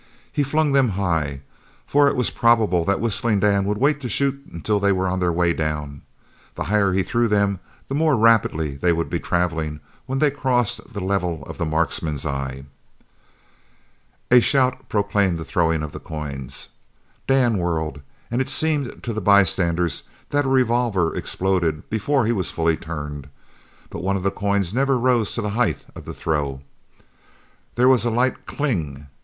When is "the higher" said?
6.55-6.91